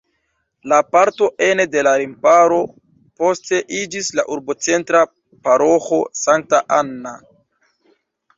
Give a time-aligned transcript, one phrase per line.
[0.71, 2.57] La parto ene de la remparo
[3.23, 5.03] poste iĝis la urbocentra
[5.45, 7.15] paroĥo Sankta Anna.